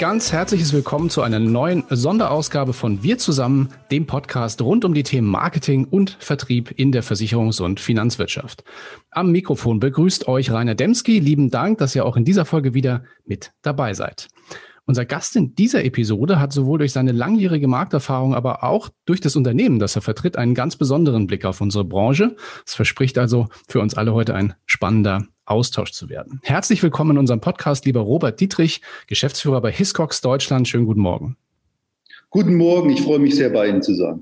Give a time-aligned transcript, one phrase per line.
[0.00, 5.02] Ganz herzliches Willkommen zu einer neuen Sonderausgabe von Wir zusammen, dem Podcast rund um die
[5.02, 8.64] Themen Marketing und Vertrieb in der Versicherungs- und Finanzwirtschaft.
[9.10, 11.18] Am Mikrofon begrüßt euch Rainer Demski.
[11.18, 14.28] Lieben Dank, dass ihr auch in dieser Folge wieder mit dabei seid.
[14.86, 19.36] Unser Gast in dieser Episode hat sowohl durch seine langjährige Markterfahrung, aber auch durch das
[19.36, 22.36] Unternehmen, das er vertritt, einen ganz besonderen Blick auf unsere Branche.
[22.66, 26.40] Es verspricht also für uns alle heute ein spannender Austausch zu werden.
[26.44, 30.68] Herzlich willkommen in unserem Podcast, lieber Robert Dietrich, Geschäftsführer bei Hiscox Deutschland.
[30.68, 31.36] Schönen guten Morgen.
[32.30, 34.20] Guten Morgen, ich freue mich sehr, bei Ihnen zu sein.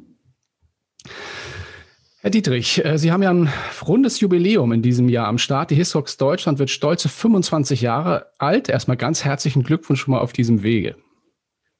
[2.21, 3.49] Herr Dietrich, äh, Sie haben ja ein
[3.87, 5.71] rundes Jubiläum in diesem Jahr am Start.
[5.71, 8.69] Die Hiscox Deutschland wird stolze 25 Jahre alt.
[8.69, 10.97] Erstmal ganz herzlichen Glückwunsch schon mal auf diesem Wege.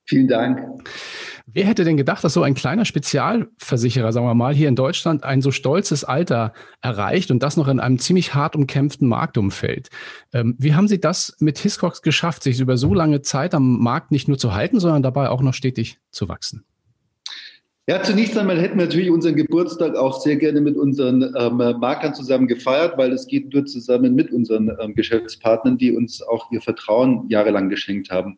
[0.05, 0.61] Vielen Dank.
[1.51, 5.25] Wer hätte denn gedacht, dass so ein kleiner Spezialversicherer, sagen wir mal, hier in Deutschland
[5.25, 9.89] ein so stolzes Alter erreicht und das noch in einem ziemlich hart umkämpften Marktumfeld?
[10.35, 14.11] Ähm, wie haben Sie das mit Hiscox geschafft, sich über so lange Zeit am Markt
[14.11, 16.65] nicht nur zu halten, sondern dabei auch noch stetig zu wachsen?
[17.87, 22.13] Ja, zunächst einmal hätten wir natürlich unseren Geburtstag auch sehr gerne mit unseren ähm, Markern
[22.13, 26.61] zusammen gefeiert, weil es geht nur zusammen mit unseren ähm, Geschäftspartnern, die uns auch ihr
[26.61, 28.37] Vertrauen jahrelang geschenkt haben.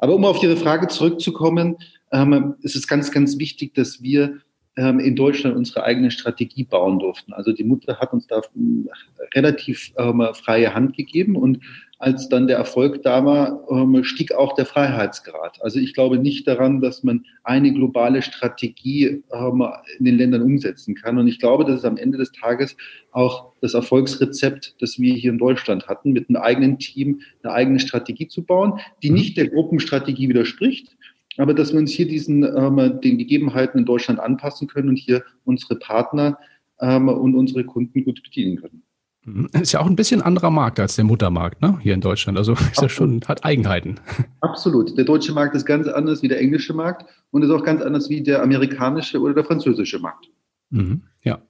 [0.00, 1.76] Aber um auf Ihre Frage zurückzukommen,
[2.10, 4.40] ähm, ist es ganz, ganz wichtig, dass wir
[4.76, 7.32] ähm, in Deutschland unsere eigene Strategie bauen durften.
[7.32, 8.88] Also die Mutter hat uns da ähm,
[9.34, 11.60] relativ ähm, freie Hand gegeben und
[12.00, 15.58] als dann der Erfolg da war, ähm, stieg auch der Freiheitsgrad.
[15.60, 19.64] Also ich glaube nicht daran, dass man eine globale Strategie ähm,
[19.98, 21.18] in den Ländern umsetzen kann.
[21.18, 22.74] Und ich glaube, dass es am Ende des Tages
[23.12, 27.78] auch das Erfolgsrezept, das wir hier in Deutschland hatten, mit einem eigenen Team eine eigene
[27.78, 30.96] Strategie zu bauen, die nicht der Gruppenstrategie widerspricht,
[31.36, 35.22] aber dass wir uns hier diesen, ähm, den Gegebenheiten in Deutschland anpassen können und hier
[35.44, 36.38] unsere Partner
[36.82, 38.82] und unsere Kunden gut bedienen können.
[39.24, 39.48] Mhm.
[39.52, 41.78] Ist ja auch ein bisschen anderer Markt als der Muttermarkt, ne?
[41.82, 42.38] Hier in Deutschland.
[42.38, 42.82] Also ist Absolut.
[42.82, 44.00] ja schon, hat Eigenheiten.
[44.40, 44.96] Absolut.
[44.96, 48.08] Der deutsche Markt ist ganz anders wie der englische Markt und ist auch ganz anders
[48.08, 50.28] wie der amerikanische oder der französische Markt.
[50.70, 51.02] Mhm.
[51.22, 51.42] Ja.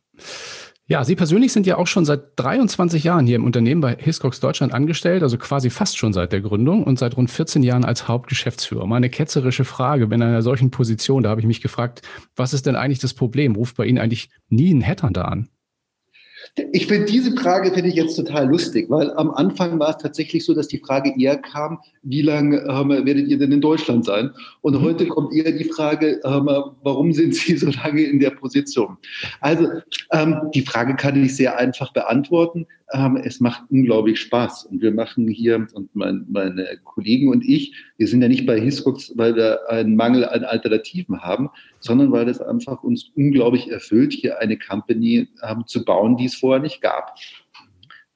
[0.86, 4.40] Ja, Sie persönlich sind ja auch schon seit 23 Jahren hier im Unternehmen bei Hiscox
[4.40, 8.08] Deutschland angestellt, also quasi fast schon seit der Gründung und seit rund 14 Jahren als
[8.08, 8.84] Hauptgeschäftsführer.
[8.88, 12.02] Mal eine ketzerische Frage, wenn in einer solchen Position, da habe ich mich gefragt,
[12.34, 13.54] was ist denn eigentlich das Problem?
[13.54, 15.48] Ruft bei Ihnen eigentlich nie ein Headhunter an?
[16.72, 20.44] Ich finde diese Frage finde ich jetzt total lustig, weil am Anfang war es tatsächlich
[20.44, 24.30] so, dass die Frage eher kam, wie lange ähm, werdet ihr denn in Deutschland sein?
[24.60, 24.82] Und mhm.
[24.82, 26.50] heute kommt eher die Frage, ähm,
[26.82, 28.96] warum sind Sie so lange in der Position?
[29.40, 29.68] Also
[30.12, 32.66] ähm, die Frage kann ich sehr einfach beantworten.
[32.92, 37.74] Ähm, es macht unglaublich Spaß und wir machen hier und mein, meine Kollegen und ich,
[37.98, 42.28] wir sind ja nicht bei Hiscox, weil wir einen Mangel an Alternativen haben, sondern weil
[42.28, 46.80] es einfach uns unglaublich erfüllt, hier eine Company ähm, zu bauen, die es vorher nicht
[46.80, 47.14] gab.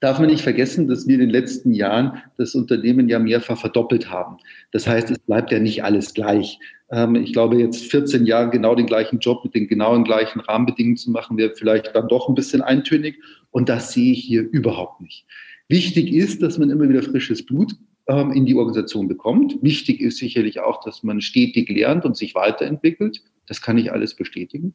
[0.01, 4.11] Darf man nicht vergessen, dass wir in den letzten Jahren das Unternehmen ja mehrfach verdoppelt
[4.11, 4.37] haben.
[4.71, 6.59] Das heißt, es bleibt ja nicht alles gleich.
[6.91, 10.97] Ähm, ich glaube, jetzt 14 Jahre genau den gleichen Job mit den genauen gleichen Rahmenbedingungen
[10.97, 13.19] zu machen, wäre vielleicht dann doch ein bisschen eintönig.
[13.51, 15.25] Und das sehe ich hier überhaupt nicht.
[15.67, 17.75] Wichtig ist, dass man immer wieder frisches Blut
[18.07, 19.57] ähm, in die Organisation bekommt.
[19.61, 23.23] Wichtig ist sicherlich auch, dass man stetig lernt und sich weiterentwickelt.
[23.47, 24.73] Das kann ich alles bestätigen.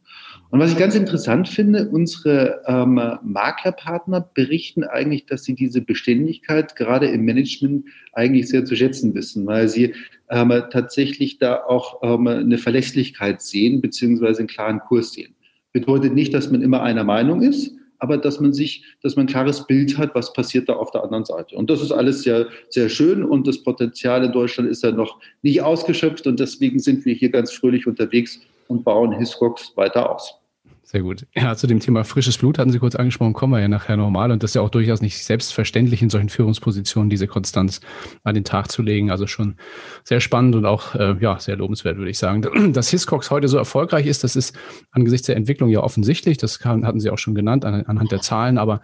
[0.51, 6.77] Und was ich ganz interessant finde, unsere ähm, Maklerpartner berichten eigentlich, dass sie diese Beständigkeit
[6.77, 9.95] gerade im Management eigentlich sehr zu schätzen wissen, weil sie
[10.31, 15.35] ähm, tatsächlich da auch ähm, eine Verlässlichkeit sehen, beziehungsweise einen klaren Kurs sehen.
[15.73, 19.29] Bedeutet nicht, dass man immer einer Meinung ist, aber dass man sich, dass man ein
[19.29, 21.55] klares Bild hat, was passiert da auf der anderen Seite.
[21.55, 25.21] Und das ist alles sehr, sehr schön und das Potenzial in Deutschland ist ja noch
[25.43, 30.40] nicht ausgeschöpft und deswegen sind wir hier ganz fröhlich unterwegs und bauen Hiscox weiter aus.
[30.91, 31.25] Sehr gut.
[31.37, 34.33] Ja, zu dem Thema frisches Blut hatten Sie kurz angesprochen, kommen wir ja nachher nochmal.
[34.33, 37.81] Und das ist ja auch durchaus nicht selbstverständlich, in solchen Führungspositionen diese Konstanz
[38.25, 39.09] an den Tag zu legen.
[39.13, 39.55] Also schon
[40.03, 42.43] sehr spannend und auch äh, ja, sehr lobenswert, würde ich sagen.
[42.73, 44.59] Dass Hiscox heute so erfolgreich ist, das ist
[44.91, 46.39] angesichts der Entwicklung ja offensichtlich.
[46.39, 48.59] Das kann, hatten Sie auch schon genannt an, anhand der Zahlen.
[48.59, 48.81] Aber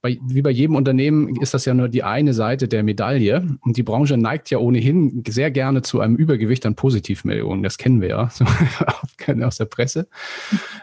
[0.00, 3.58] bei, wie bei jedem Unternehmen ist das ja nur die eine Seite der Medaille.
[3.60, 7.62] Und die Branche neigt ja ohnehin sehr gerne zu einem Übergewicht an Positivmeldungen.
[7.62, 8.30] Das kennen wir ja
[9.46, 10.08] aus der Presse.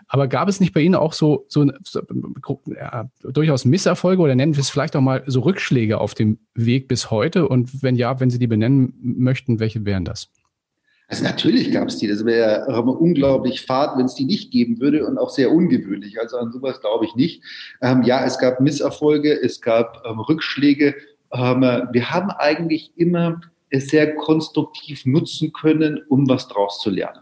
[0.07, 2.01] Aber gab es nicht bei Ihnen auch so, so, so
[2.75, 6.87] ja, durchaus Misserfolge oder nennen wir es vielleicht auch mal so Rückschläge auf dem Weg
[6.87, 7.47] bis heute?
[7.47, 10.29] Und wenn ja, wenn Sie die benennen möchten, welche wären das?
[11.09, 12.07] Also natürlich gab es die.
[12.07, 16.19] Das wäre ähm, unglaublich fad, wenn es die nicht geben würde und auch sehr ungewöhnlich.
[16.19, 17.43] Also an sowas glaube ich nicht.
[17.81, 20.95] Ähm, ja, es gab Misserfolge, es gab ähm, Rückschläge.
[21.31, 23.39] Ähm, wir haben eigentlich immer
[23.69, 27.21] es sehr konstruktiv nutzen können, um was draus zu lernen.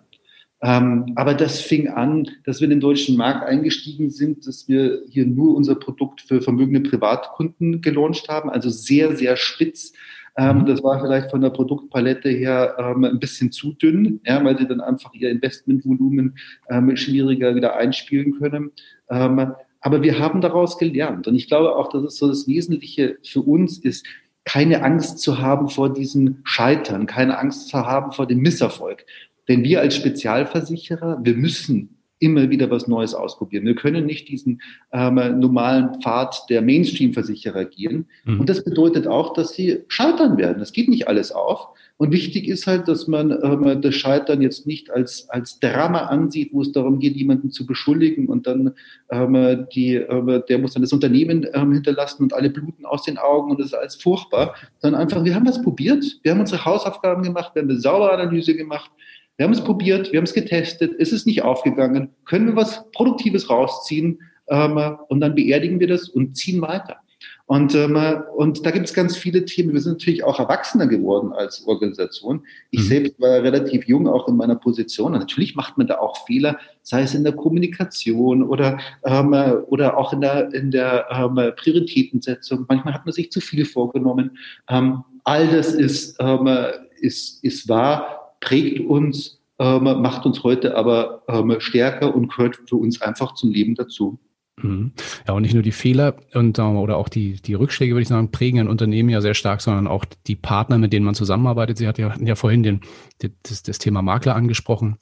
[0.65, 5.03] Ähm, aber das fing an, dass wir in den deutschen Markt eingestiegen sind, dass wir
[5.07, 9.93] hier nur unser Produkt für vermögende Privatkunden gelauncht haben, also sehr, sehr spitz
[10.37, 10.65] Ähm, mhm.
[10.65, 14.67] Das war vielleicht von der Produktpalette her ähm, ein bisschen zu dünn, ja, weil sie
[14.67, 16.35] dann einfach ihr Investmentvolumen
[16.69, 18.71] ähm, schwieriger wieder einspielen können.
[19.09, 21.27] Ähm, aber wir haben daraus gelernt.
[21.27, 24.05] Und ich glaube auch, dass es so das Wesentliche für uns ist,
[24.43, 29.05] keine Angst zu haben vor diesem Scheitern, keine Angst zu haben vor dem Misserfolg.
[29.47, 33.65] Denn wir als Spezialversicherer, wir müssen immer wieder was Neues ausprobieren.
[33.65, 34.61] Wir können nicht diesen
[34.93, 38.07] ähm, normalen Pfad der Mainstream-Versicherer gehen.
[38.23, 38.39] Mhm.
[38.39, 40.59] Und das bedeutet auch, dass sie scheitern werden.
[40.59, 41.67] Das geht nicht alles auf.
[41.97, 46.49] Und wichtig ist halt, dass man ähm, das Scheitern jetzt nicht als, als Drama ansieht,
[46.51, 48.73] wo es darum geht, jemanden zu beschuldigen und dann
[49.11, 53.17] ähm, die, ähm, der muss dann das Unternehmen ähm, hinterlassen und alle bluten aus den
[53.17, 56.65] Augen und das ist alles furchtbar, sondern einfach, wir haben was probiert, wir haben unsere
[56.65, 58.91] Hausaufgaben gemacht, wir haben eine saubere Analyse gemacht,
[59.37, 62.89] wir haben es probiert, wir haben es getestet, ist es nicht aufgegangen, können wir was
[62.91, 66.97] Produktives rausziehen ähm, und dann beerdigen wir das und ziehen weiter.
[67.47, 67.95] Und, ähm,
[68.35, 69.73] und da gibt es ganz viele Themen.
[69.73, 72.43] Wir sind natürlich auch erwachsener geworden als Organisation.
[72.71, 72.85] Ich mhm.
[72.85, 75.13] selbst war relativ jung auch in meiner Position.
[75.13, 79.33] Und natürlich macht man da auch Fehler, sei es in der Kommunikation oder, ähm,
[79.67, 82.65] oder auch in der, in der ähm, Prioritätensetzung.
[82.67, 84.37] Manchmal hat man sich zu viel vorgenommen.
[84.67, 86.49] Ähm, all das ist, ähm,
[86.99, 92.75] ist, ist wahr prägt uns, ähm, macht uns heute aber ähm, stärker und gehört für
[92.75, 94.19] uns einfach zum Leben dazu.
[94.61, 94.93] Mhm.
[95.27, 98.31] Ja, und nicht nur die Fehler und oder auch die, die Rückschläge, würde ich sagen,
[98.31, 101.77] prägen ein Unternehmen ja sehr stark, sondern auch die Partner, mit denen man zusammenarbeitet.
[101.77, 102.81] Sie hat ja, ja vorhin den,
[103.43, 104.97] das, das Thema Makler angesprochen.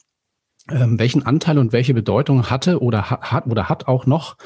[0.71, 4.38] Ähm, welchen Anteil und welche Bedeutung hatte oder hat oder hat auch noch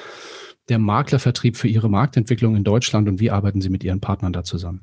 [0.67, 4.43] der Maklervertrieb für Ihre Marktentwicklung in Deutschland und wie arbeiten Sie mit Ihren Partnern da
[4.43, 4.81] zusammen?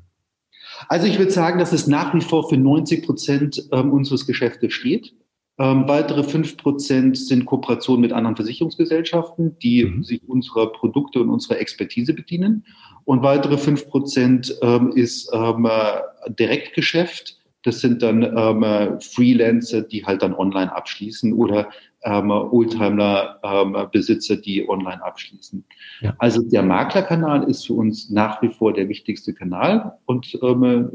[0.87, 4.73] Also ich würde sagen, dass es nach wie vor für 90 Prozent ähm, unseres Geschäftes
[4.73, 5.13] steht.
[5.57, 10.03] Ähm, weitere 5 Prozent sind Kooperationen mit anderen Versicherungsgesellschaften, die mhm.
[10.03, 12.65] sich unserer Produkte und unserer Expertise bedienen.
[13.05, 17.39] Und weitere 5 Prozent ähm, ist ähm, äh, Direktgeschäft.
[17.65, 21.67] Das sind dann ähm, Freelancer, die halt dann online abschließen oder
[22.03, 25.65] ähm, Oldtimer-Besitzer, ähm, die online abschließen.
[26.01, 26.13] Ja.
[26.19, 30.91] Also der Maklerkanal ist für uns nach wie vor der wichtigste Kanal und ähm,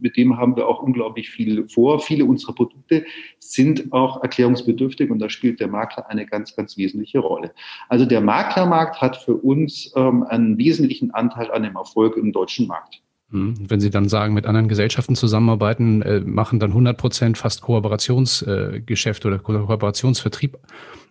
[0.00, 1.98] mit dem haben wir auch unglaublich viel vor.
[1.98, 3.04] Viele unserer Produkte
[3.40, 7.52] sind auch erklärungsbedürftig und da spielt der Makler eine ganz, ganz wesentliche Rolle.
[7.88, 12.68] Also der Maklermarkt hat für uns ähm, einen wesentlichen Anteil an dem Erfolg im deutschen
[12.68, 13.02] Markt.
[13.32, 13.54] Hm.
[13.68, 19.24] Wenn Sie dann sagen, mit anderen Gesellschaften zusammenarbeiten, äh, machen dann 100 Prozent fast Kooperationsgeschäft
[19.24, 20.58] äh, oder Kooperationsvertrieb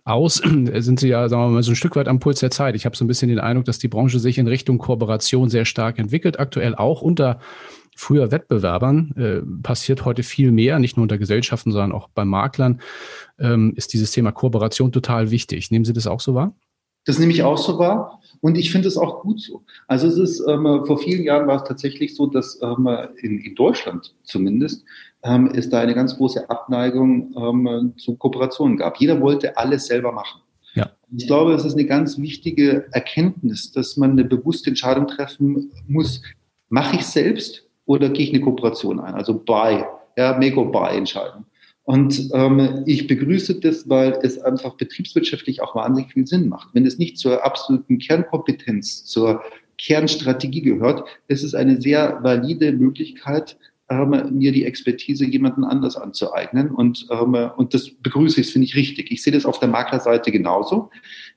[0.04, 0.34] aus,
[0.74, 2.76] sind Sie ja, sagen wir mal, so ein Stück weit am Puls der Zeit.
[2.76, 5.64] Ich habe so ein bisschen den Eindruck, dass die Branche sich in Richtung Kooperation sehr
[5.64, 7.40] stark entwickelt, aktuell auch unter
[7.94, 12.80] früher Wettbewerbern äh, passiert heute viel mehr, nicht nur unter Gesellschaften, sondern auch bei Maklern,
[13.38, 15.70] ähm, ist dieses Thema Kooperation total wichtig.
[15.70, 16.54] Nehmen Sie das auch so wahr?
[17.04, 19.62] Das nehme ich auch so wahr und ich finde es auch gut so.
[19.88, 22.88] Also es ist, ähm, vor vielen Jahren war es tatsächlich so, dass ähm,
[23.20, 24.84] in, in Deutschland zumindest
[25.22, 28.98] ähm, es da eine ganz große Abneigung ähm, zu Kooperationen gab.
[28.98, 30.42] Jeder wollte alles selber machen.
[30.74, 30.90] Ja.
[31.14, 36.22] Ich glaube, es ist eine ganz wichtige Erkenntnis, dass man eine bewusste Entscheidung treffen muss.
[36.68, 39.14] Mache ich selbst oder gehe ich eine Kooperation ein?
[39.14, 39.84] Also Buy,
[40.16, 41.44] ja, Make-or-Buy-Entscheidung.
[41.84, 46.68] Und ähm, ich begrüße das, weil es einfach betriebswirtschaftlich auch wahnsinnig viel Sinn macht.
[46.74, 49.42] Wenn es nicht zur absoluten Kernkompetenz, zur
[49.78, 53.56] Kernstrategie gehört, ist es eine sehr valide Möglichkeit,
[53.88, 56.70] ähm, mir die Expertise jemanden anders anzueignen.
[56.70, 59.10] Und, ähm, und das begrüße ich, finde ich richtig.
[59.10, 60.90] Ich sehe das auf der Maklerseite genauso,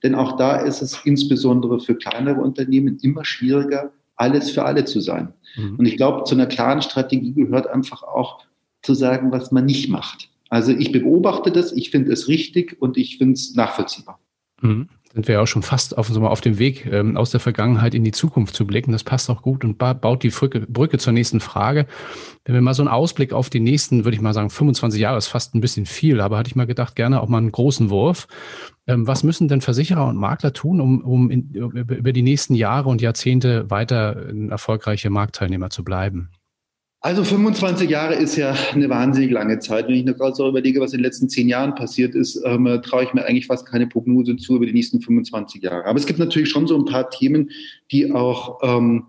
[0.03, 4.99] denn auch da ist es insbesondere für kleinere Unternehmen immer schwieriger, alles für alle zu
[4.99, 5.33] sein.
[5.55, 5.77] Mhm.
[5.77, 8.45] Und ich glaube, zu einer klaren Strategie gehört einfach auch
[8.83, 10.29] zu sagen, was man nicht macht.
[10.49, 14.19] Also ich beobachte das, ich finde es richtig und ich finde es nachvollziehbar.
[14.61, 14.89] Mhm.
[15.15, 18.11] Sind wir auch schon fast auf, auf dem Weg, ähm, aus der Vergangenheit in die
[18.11, 18.91] Zukunft zu blicken.
[18.91, 21.87] Das passt auch gut und baut die Brücke, Brücke zur nächsten Frage.
[22.43, 25.17] Wenn wir mal so einen Ausblick auf die nächsten, würde ich mal sagen, 25 Jahre
[25.17, 27.89] ist fast ein bisschen viel, aber hatte ich mal gedacht, gerne auch mal einen großen
[27.89, 28.27] Wurf.
[28.87, 32.89] Ähm, was müssen denn Versicherer und Makler tun, um, um in, über die nächsten Jahre
[32.89, 36.29] und Jahrzehnte weiter ein erfolgreicher Marktteilnehmer zu bleiben?
[37.05, 39.87] Also 25 Jahre ist ja eine wahnsinnig lange Zeit.
[39.87, 42.81] Wenn ich mir gerade so überlege, was in den letzten zehn Jahren passiert ist, ähm,
[42.83, 45.85] traue ich mir eigentlich fast keine Prognose zu über die nächsten 25 Jahre.
[45.85, 47.51] Aber es gibt natürlich schon so ein paar Themen,
[47.91, 49.03] die auch ähm,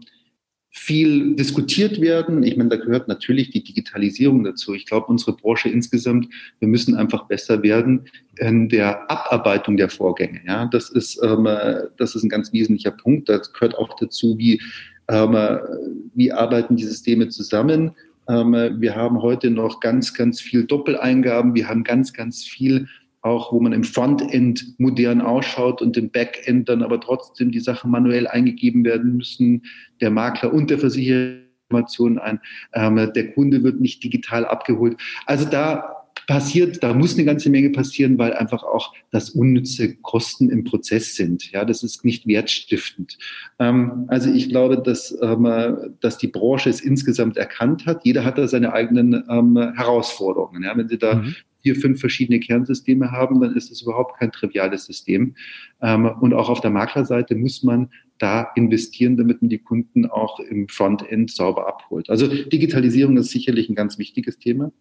[0.69, 2.43] viel diskutiert werden.
[2.43, 4.75] Ich meine, da gehört natürlich die Digitalisierung dazu.
[4.75, 10.43] Ich glaube, unsere Branche insgesamt, wir müssen einfach besser werden in der Abarbeitung der Vorgänge.
[10.47, 11.49] Ja, das ist, ähm,
[11.97, 13.31] das ist ein ganz wesentlicher Punkt.
[13.31, 14.61] Das gehört auch dazu, wie
[15.09, 17.93] wie arbeiten die Systeme zusammen?
[18.29, 21.55] Ähm, wir haben heute noch ganz, ganz viel Doppeleingaben.
[21.55, 22.89] Wir haben ganz, ganz viel
[23.23, 27.91] auch, wo man im Frontend modern ausschaut und im Backend dann aber trotzdem die Sachen
[27.91, 29.63] manuell eingegeben werden müssen.
[30.01, 32.41] Der Makler und der Versicherer Informationen ein.
[32.75, 34.97] Ähm, der Kunde wird nicht digital abgeholt.
[35.27, 35.96] Also da
[36.27, 41.15] passiert, da muss eine ganze Menge passieren, weil einfach auch das unnütze Kosten im Prozess
[41.15, 41.53] sind.
[41.53, 43.19] Ja, das ist nicht wertstiftend.
[43.59, 48.05] Ähm, also ich glaube, dass, ähm, dass die Branche es insgesamt erkannt hat.
[48.05, 50.63] Jeder hat da seine eigenen ähm, Herausforderungen.
[50.63, 51.37] Ja, wenn Sie da mhm.
[51.63, 55.35] vier, fünf verschiedene Kernsysteme haben, dann ist es überhaupt kein triviales System.
[55.83, 60.41] Ähm, und auch auf der Maklerseite muss man da investieren, damit man die Kunden auch
[60.41, 62.09] im Frontend sauber abholt.
[62.09, 64.73] Also Digitalisierung ist sicherlich ein ganz wichtiges Thema.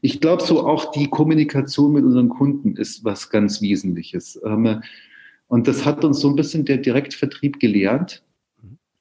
[0.00, 4.40] Ich glaube, so auch die Kommunikation mit unseren Kunden ist was ganz Wesentliches.
[4.44, 4.82] Ähm,
[5.48, 8.22] und das hat uns so ein bisschen der Direktvertrieb gelernt,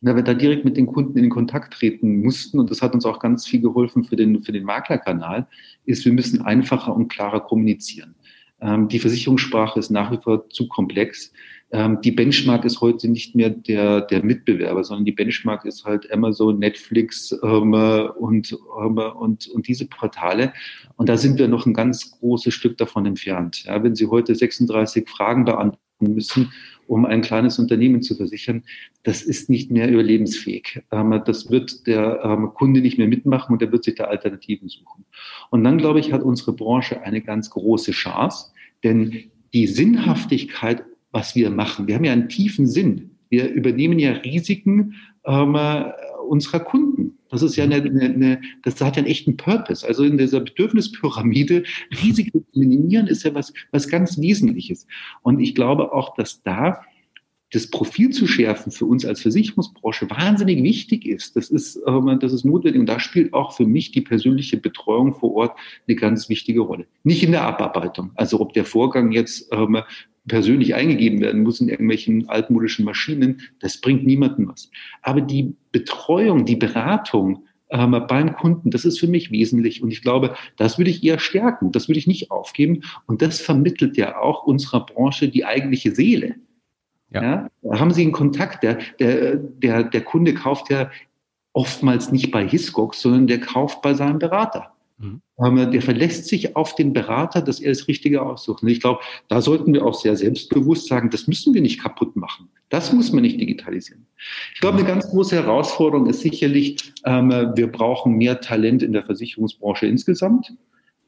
[0.01, 2.59] weil wir da direkt mit den Kunden in Kontakt treten mussten.
[2.59, 5.47] Und das hat uns auch ganz viel geholfen für den, für den Maklerkanal,
[5.85, 8.15] ist, wir müssen einfacher und klarer kommunizieren.
[8.61, 11.31] Ähm, die Versicherungssprache ist nach wie vor zu komplex.
[11.69, 16.11] Ähm, die Benchmark ist heute nicht mehr der, der Mitbewerber, sondern die Benchmark ist halt
[16.11, 20.53] Amazon, Netflix und, und, und diese Portale.
[20.95, 23.65] Und da sind wir noch ein ganz großes Stück davon entfernt.
[23.65, 26.53] Ja, wenn Sie heute 36 Fragen beantworten müssen,
[26.87, 28.63] um ein kleines Unternehmen zu versichern,
[29.03, 30.81] das ist nicht mehr überlebensfähig.
[30.91, 34.69] Ähm, das wird der ähm, Kunde nicht mehr mitmachen und er wird sich da Alternativen
[34.69, 35.05] suchen.
[35.49, 38.51] Und dann, glaube ich, hat unsere Branche eine ganz große Chance,
[38.83, 41.87] denn die Sinnhaftigkeit was wir machen.
[41.87, 43.11] Wir haben ja einen tiefen Sinn.
[43.29, 45.57] Wir übernehmen ja Risiken ähm,
[46.29, 47.16] unserer Kunden.
[47.29, 49.85] Das ist ja eine, eine, eine, das hat ja einen echten Purpose.
[49.85, 51.63] Also in dieser Bedürfnispyramide
[52.03, 54.87] Risiken zu minimieren ist ja was, was ganz Wesentliches.
[55.21, 56.81] Und ich glaube auch, dass da
[57.51, 61.35] das Profil zu schärfen für uns als Versicherungsbranche wahnsinnig wichtig ist.
[61.35, 62.79] Das ist, ähm, das ist notwendig.
[62.81, 66.87] Und da spielt auch für mich die persönliche Betreuung vor Ort eine ganz wichtige Rolle.
[67.03, 68.11] Nicht in der Abarbeitung.
[68.15, 69.77] Also ob der Vorgang jetzt ähm,
[70.27, 74.69] persönlich eingegeben werden muss in irgendwelchen altmodischen Maschinen, das bringt niemandem was.
[75.01, 79.81] Aber die Betreuung, die Beratung ähm, beim Kunden, das ist für mich wesentlich.
[79.83, 82.81] Und ich glaube, das würde ich eher stärken, das würde ich nicht aufgeben.
[83.05, 86.35] Und das vermittelt ja auch unserer Branche die eigentliche Seele.
[87.11, 87.23] Ja.
[87.23, 87.49] ja.
[87.61, 88.63] da haben Sie einen Kontakt.
[88.63, 90.89] Der, der, der, der Kunde kauft ja
[91.53, 94.73] oftmals nicht bei Hiscox, sondern der kauft bei seinem Berater.
[94.97, 95.21] Mhm.
[95.71, 98.63] Der verlässt sich auf den Berater, dass er das Richtige aussucht.
[98.63, 102.15] Und ich glaube, da sollten wir auch sehr selbstbewusst sagen, das müssen wir nicht kaputt
[102.15, 102.49] machen.
[102.69, 104.07] Das muss man nicht digitalisieren.
[104.55, 109.03] Ich glaube, eine ganz große Herausforderung ist sicherlich, ähm, wir brauchen mehr Talent in der
[109.03, 110.53] Versicherungsbranche insgesamt.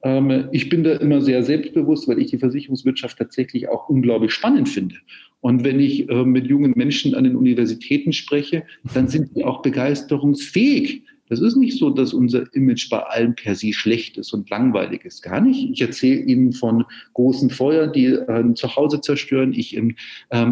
[0.04, 4.70] Ähm, ich bin da immer sehr selbstbewusst, weil ich die Versicherungswirtschaft tatsächlich auch unglaublich spannend
[4.70, 4.96] finde.
[5.42, 9.62] Und wenn ich äh, mit jungen Menschen an den Universitäten spreche, dann sind die auch
[9.62, 11.04] begeisterungsfähig.
[11.30, 15.06] Das ist nicht so, dass unser Image bei allen per se schlecht ist und langweilig
[15.06, 15.22] ist.
[15.22, 15.70] Gar nicht.
[15.70, 19.54] Ich erzähle Ihnen von großen Feuern, die äh, zu Hause zerstören.
[19.54, 19.96] Ich ähm,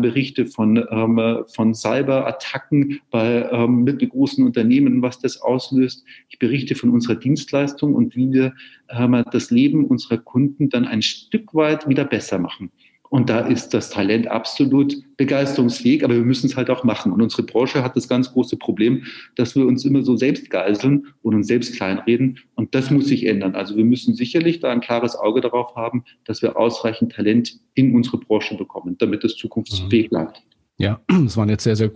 [0.01, 6.05] berichte von, ähm, von Cyberattacken bei ähm, mittelgroßen Unternehmen, was das auslöst.
[6.29, 8.53] Ich berichte von unserer Dienstleistung und wie wir
[8.89, 12.72] ähm, das Leben unserer Kunden dann ein Stück weit wieder besser machen.
[13.09, 17.11] Und da ist das Talent absolut begeisterungsfähig, aber wir müssen es halt auch machen.
[17.11, 19.03] Und unsere Branche hat das ganz große Problem,
[19.35, 22.39] dass wir uns immer so selbst geiseln und uns selbst kleinreden.
[22.55, 23.55] Und das muss sich ändern.
[23.55, 27.95] Also wir müssen sicherlich da ein klares Auge darauf haben, dass wir ausreichend Talent in
[27.95, 30.43] unsere Branche bekommen, damit es zukunftsfähig bleibt.
[30.79, 31.91] Ja, das waren jetzt sehr, sehr,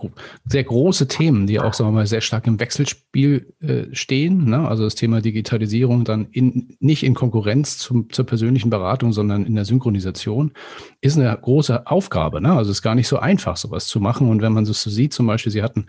[0.45, 4.45] sehr große Themen, die auch, sagen wir mal, sehr stark im Wechselspiel äh, stehen.
[4.45, 4.67] Ne?
[4.67, 9.53] Also das Thema Digitalisierung dann in, nicht in Konkurrenz zum, zur persönlichen Beratung, sondern in
[9.53, 10.53] der Synchronisation,
[10.99, 12.41] ist eine große Aufgabe.
[12.41, 12.51] Ne?
[12.53, 14.29] Also es ist gar nicht so einfach, sowas zu machen.
[14.29, 15.85] Und wenn man das so sieht, zum Beispiel, Sie hatten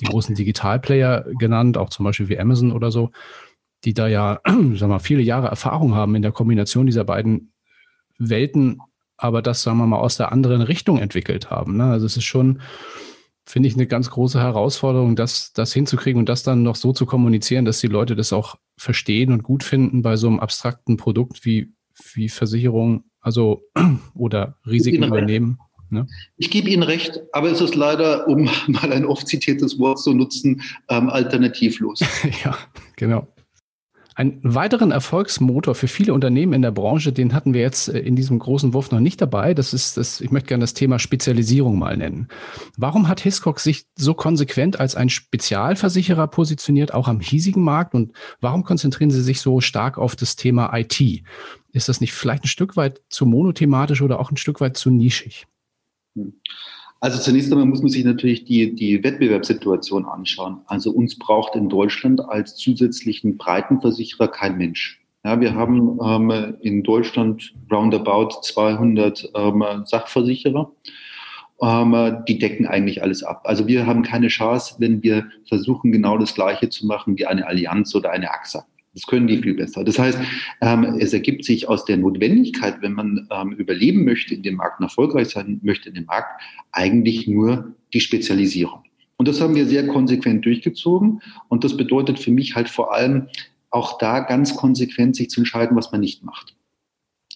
[0.00, 3.10] die großen Digitalplayer genannt, auch zum Beispiel wie Amazon oder so,
[3.84, 7.52] die da ja, sagen wir mal, viele Jahre Erfahrung haben in der Kombination dieser beiden
[8.18, 8.78] Welten
[9.22, 11.76] aber das, sagen wir mal, aus der anderen Richtung entwickelt haben.
[11.76, 11.84] Ne?
[11.84, 12.60] Also es ist schon,
[13.44, 17.06] finde ich, eine ganz große Herausforderung, das, das hinzukriegen und das dann noch so zu
[17.06, 21.44] kommunizieren, dass die Leute das auch verstehen und gut finden bei so einem abstrakten Produkt
[21.44, 21.72] wie,
[22.14, 23.62] wie Versicherung, also
[24.14, 25.58] oder Risiken übernehmen.
[25.88, 26.06] Ne?
[26.36, 30.14] Ich gebe Ihnen recht, aber es ist leider, um mal ein oft zitiertes Wort zu
[30.14, 32.00] nutzen, ähm, alternativlos.
[32.44, 32.56] ja,
[32.96, 33.31] genau.
[34.14, 38.16] Einen weiteren Erfolgsmotor für viele Unternehmen in der Branche, den hatten wir jetzt äh, in
[38.16, 39.54] diesem großen Wurf noch nicht dabei.
[39.54, 42.28] Das ist das, ich möchte gerne das Thema Spezialisierung mal nennen.
[42.76, 47.94] Warum hat Hiscox sich so konsequent als ein Spezialversicherer positioniert, auch am hiesigen Markt?
[47.94, 51.00] Und warum konzentrieren Sie sich so stark auf das Thema IT?
[51.72, 54.90] Ist das nicht vielleicht ein Stück weit zu monothematisch oder auch ein Stück weit zu
[54.90, 55.46] nischig?
[56.14, 56.34] Hm.
[57.02, 60.60] Also zunächst einmal muss man sich natürlich die, die Wettbewerbssituation anschauen.
[60.66, 65.02] Also uns braucht in Deutschland als zusätzlichen Breitenversicherer kein Mensch.
[65.24, 70.70] Ja, wir haben ähm, in Deutschland roundabout 200 ähm, Sachversicherer.
[71.60, 73.42] ähm, die decken eigentlich alles ab.
[73.46, 77.48] Also wir haben keine Chance, wenn wir versuchen, genau das Gleiche zu machen wie eine
[77.48, 78.64] Allianz oder eine AXA.
[78.94, 79.84] Das können die viel besser.
[79.84, 80.18] Das heißt,
[80.60, 84.80] ähm, es ergibt sich aus der Notwendigkeit, wenn man ähm, überleben möchte in dem Markt
[84.80, 88.82] und erfolgreich sein möchte in dem Markt, eigentlich nur die Spezialisierung.
[89.16, 91.22] Und das haben wir sehr konsequent durchgezogen.
[91.48, 93.28] Und das bedeutet für mich halt vor allem
[93.70, 96.54] auch da ganz konsequent sich zu entscheiden, was man nicht macht.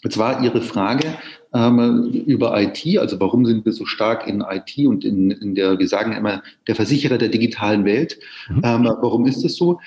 [0.02, 1.14] Jetzt war Ihre Frage
[1.54, 5.78] ähm, über IT, also warum sind wir so stark in IT und in, in der,
[5.78, 8.18] wir sagen immer, der Versicherer der digitalen Welt.
[8.48, 8.62] Mhm.
[8.62, 9.80] Ähm, warum ist das so?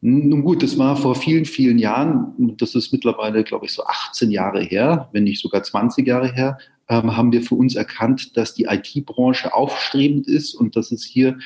[0.00, 4.30] Nun gut, das war vor vielen, vielen Jahren, das ist mittlerweile, glaube ich, so 18
[4.30, 8.54] Jahre her, wenn nicht sogar 20 Jahre her, ähm, haben wir für uns erkannt, dass
[8.54, 11.38] die IT-Branche aufstrebend ist und dass es hier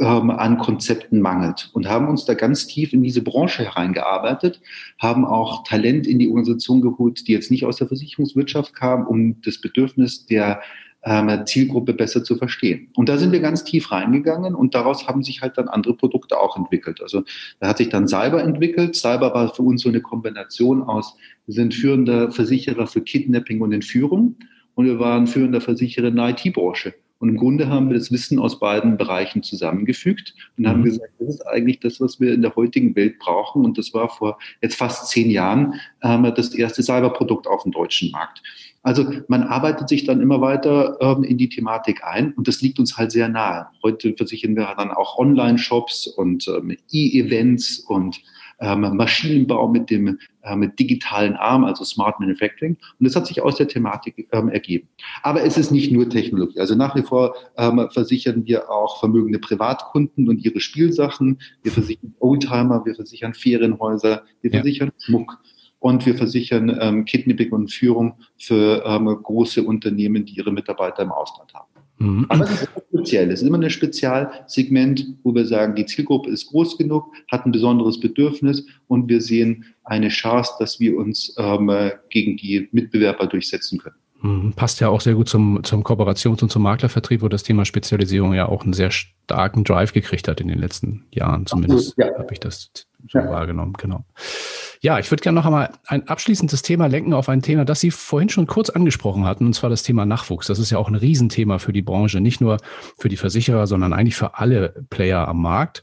[0.00, 1.70] ähm, an Konzepten mangelt.
[1.72, 4.60] Und haben uns da ganz tief in diese Branche hereingearbeitet,
[4.98, 9.40] haben auch Talent in die Organisation geholt, die jetzt nicht aus der Versicherungswirtschaft kam, um
[9.42, 10.62] das Bedürfnis der
[11.04, 12.88] ähm, Zielgruppe besser zu verstehen.
[12.94, 16.38] Und da sind wir ganz tief reingegangen und daraus haben sich halt dann andere Produkte
[16.38, 17.00] auch entwickelt.
[17.02, 17.24] Also
[17.60, 18.96] da hat sich dann Cyber entwickelt.
[18.96, 23.72] Cyber war für uns so eine Kombination aus, wir sind führender Versicherer für Kidnapping und
[23.72, 24.36] Entführung
[24.74, 26.94] und wir waren führender Versicherer in der IT-Branche.
[27.18, 30.84] Und im Grunde haben wir das Wissen aus beiden Bereichen zusammengefügt und haben mhm.
[30.84, 33.64] gesagt, das ist eigentlich das, was wir in der heutigen Welt brauchen.
[33.64, 38.10] Und das war vor jetzt fast zehn Jahren ähm, das erste Cyberprodukt auf dem deutschen
[38.10, 38.42] Markt.
[38.82, 42.78] Also man arbeitet sich dann immer weiter ähm, in die Thematik ein und das liegt
[42.78, 43.68] uns halt sehr nahe.
[43.82, 48.20] Heute versichern wir dann auch Online-Shops und ähm, E-Events und
[48.64, 52.76] ähm, Maschinenbau mit dem äh, mit digitalen Arm, also Smart Manufacturing.
[52.98, 54.88] Und das hat sich aus der Thematik ähm, ergeben.
[55.22, 56.60] Aber es ist nicht nur Technologie.
[56.60, 61.40] Also nach wie vor ähm, versichern wir auch vermögende Privatkunden und ihre Spielsachen.
[61.62, 64.60] Wir versichern Oldtimer, wir versichern Ferienhäuser, wir ja.
[64.60, 65.38] versichern Schmuck.
[65.78, 71.12] Und wir versichern ähm, Kidnapping und Führung für ähm, große Unternehmen, die ihre Mitarbeiter im
[71.12, 71.73] Ausland haben.
[71.98, 72.26] Mhm.
[72.28, 73.30] Aber es ist speziell.
[73.30, 77.52] Es ist immer ein Spezialsegment, wo wir sagen, die Zielgruppe ist groß genug, hat ein
[77.52, 81.70] besonderes Bedürfnis und wir sehen eine Chance, dass wir uns ähm,
[82.10, 83.96] gegen die Mitbewerber durchsetzen können.
[84.24, 84.54] Mhm.
[84.54, 88.32] Passt ja auch sehr gut zum, zum Kooperations- und zum Maklervertrieb, wo das Thema Spezialisierung
[88.32, 91.46] ja auch einen sehr starken Drive gekriegt hat in den letzten Jahren.
[91.46, 92.06] Zumindest ja.
[92.18, 92.70] habe ich das
[93.06, 93.28] so ja.
[93.28, 93.74] wahrgenommen.
[93.74, 94.04] Genau.
[94.84, 97.90] Ja, ich würde gerne noch einmal ein abschließendes Thema lenken auf ein Thema, das Sie
[97.90, 100.46] vorhin schon kurz angesprochen hatten, und zwar das Thema Nachwuchs.
[100.46, 102.58] Das ist ja auch ein Riesenthema für die Branche, nicht nur
[102.98, 105.82] für die Versicherer, sondern eigentlich für alle Player am Markt.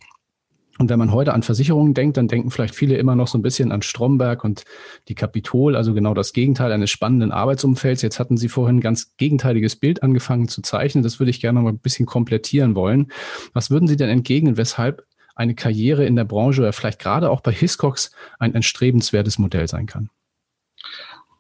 [0.78, 3.42] Und wenn man heute an Versicherungen denkt, dann denken vielleicht viele immer noch so ein
[3.42, 4.66] bisschen an Stromberg und
[5.08, 8.04] die Kapitol, also genau das Gegenteil eines spannenden Arbeitsumfelds.
[8.04, 11.04] Jetzt hatten Sie vorhin ein ganz gegenteiliges Bild angefangen zu zeichnen.
[11.04, 13.12] Das würde ich gerne noch mal ein bisschen komplettieren wollen.
[13.54, 15.02] Was würden Sie denn entgegnen, weshalb
[15.36, 19.86] eine Karriere in der Branche oder vielleicht gerade auch bei Hiscox ein entstrebenswertes Modell sein
[19.86, 20.10] kann?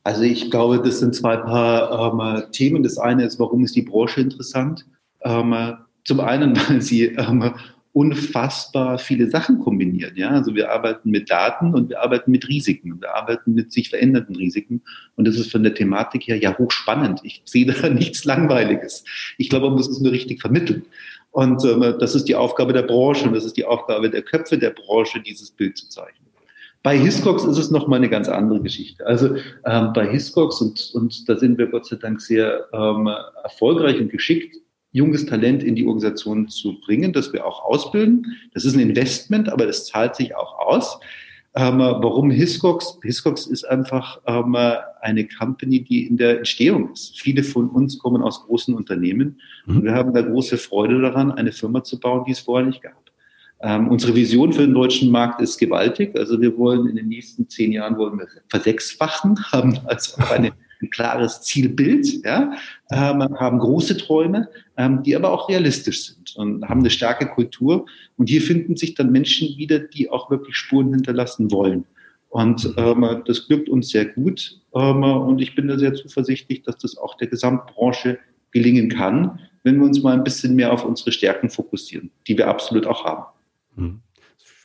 [0.03, 2.83] Also ich glaube, das sind zwei Paar ähm, Themen.
[2.83, 4.85] Das eine ist, warum ist die Branche interessant?
[5.23, 7.53] Ähm, zum einen, weil sie ähm,
[7.93, 10.17] unfassbar viele Sachen kombiniert.
[10.17, 10.29] Ja?
[10.29, 13.01] Also wir arbeiten mit Daten und wir arbeiten mit Risiken.
[13.01, 14.81] Wir arbeiten mit sich verändernden Risiken.
[15.15, 17.19] Und das ist von der Thematik her ja hochspannend.
[17.23, 19.03] Ich sehe da nichts Langweiliges.
[19.37, 20.83] Ich glaube, man muss es nur richtig vermitteln.
[21.31, 24.57] Und ähm, das ist die Aufgabe der Branche und das ist die Aufgabe der Köpfe
[24.57, 26.27] der Branche, dieses Bild zu zeichnen.
[26.83, 29.05] Bei Hiscox ist es nochmal eine ganz andere Geschichte.
[29.05, 33.07] Also ähm, bei Hiscox, und, und da sind wir Gott sei Dank sehr ähm,
[33.43, 34.57] erfolgreich und geschickt,
[34.91, 38.35] junges Talent in die Organisation zu bringen, das wir auch ausbilden.
[38.53, 40.99] Das ist ein Investment, aber das zahlt sich auch aus.
[41.53, 42.97] Ähm, warum Hiscox?
[43.03, 44.55] Hiscox ist einfach ähm,
[45.01, 47.19] eine Company, die in der Entstehung ist.
[47.19, 49.77] Viele von uns kommen aus großen Unternehmen mhm.
[49.77, 52.81] und wir haben da große Freude daran, eine Firma zu bauen, die es vorher nicht
[52.81, 53.11] gab.
[53.61, 56.17] Ähm, unsere Vision für den deutschen Markt ist gewaltig.
[56.17, 60.89] Also wir wollen in den nächsten zehn Jahren wollen wir versechsfachen, haben also eine ein
[60.89, 62.53] klares Zielbild, ja,
[62.91, 67.85] ähm, haben große Träume, ähm, die aber auch realistisch sind und haben eine starke Kultur.
[68.17, 71.85] Und hier finden sich dann Menschen wieder, die auch wirklich Spuren hinterlassen wollen.
[72.29, 74.59] Und ähm, das glückt uns sehr gut.
[74.73, 78.19] Ähm, und ich bin da sehr zuversichtlich, dass das auch der Gesamtbranche
[78.51, 82.47] gelingen kann, wenn wir uns mal ein bisschen mehr auf unsere Stärken fokussieren, die wir
[82.47, 83.25] absolut auch haben.
[83.75, 84.01] Mhm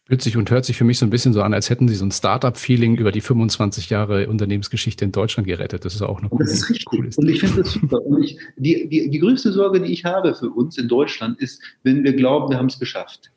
[0.06, 1.96] fühlt sich und hört sich für mich so ein bisschen so an, als hätten Sie
[1.96, 5.84] so ein Startup-Feeling über die 25 Jahre Unternehmensgeschichte in Deutschland gerettet.
[5.84, 6.84] Das ist auch eine coole, Das ist richtig.
[6.84, 8.00] Coole und ich finde das super.
[8.06, 11.60] Und ich, die, die, die größte Sorge, die ich habe für uns in Deutschland, ist,
[11.82, 13.32] wenn wir glauben, wir haben es geschafft.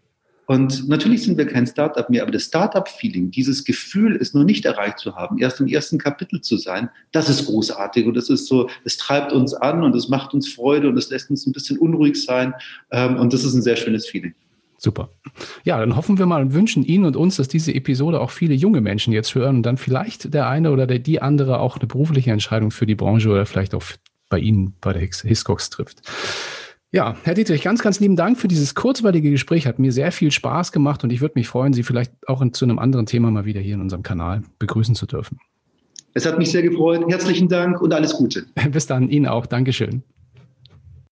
[0.46, 4.66] Und natürlich sind wir kein Startup mehr, aber das Startup-Feeling, dieses Gefühl, es noch nicht
[4.66, 8.48] erreicht zu haben, erst im ersten Kapitel zu sein, das ist großartig und das ist
[8.48, 11.52] so, es treibt uns an und es macht uns Freude und es lässt uns ein
[11.52, 12.56] bisschen unruhig sein
[12.90, 14.34] ähm, und das ist ein sehr schönes Feeling.
[14.80, 15.10] Super.
[15.66, 18.54] Ja, dann hoffen wir mal und wünschen Ihnen und uns, dass diese Episode auch viele
[18.54, 21.88] junge Menschen jetzt hören und dann vielleicht der eine oder der, die andere auch eine
[21.88, 23.84] berufliche Entscheidung für die Branche oder vielleicht auch
[24.30, 26.02] bei Ihnen bei der Hiscox trifft.
[26.92, 29.68] Ja, Herr Dietrich, ganz, ganz lieben Dank für dieses kurzweilige Gespräch.
[29.68, 32.54] Hat mir sehr viel Spaß gemacht und ich würde mich freuen, Sie vielleicht auch in,
[32.54, 35.40] zu einem anderen Thema mal wieder hier in unserem Kanal begrüßen zu dürfen.
[36.14, 37.06] Es hat mich sehr gefreut.
[37.08, 38.46] Herzlichen Dank und alles Gute.
[38.72, 39.46] Bis dann, Ihnen auch.
[39.46, 40.04] Dankeschön.